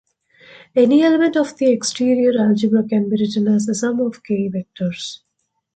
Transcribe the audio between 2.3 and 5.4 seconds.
algebra can be written as a sum of "k"-vectors.